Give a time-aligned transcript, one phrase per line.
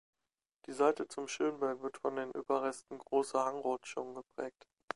[0.65, 4.67] Die Seite zum Schönberg wird von den Überresten großer Hangrutschungen geprägt.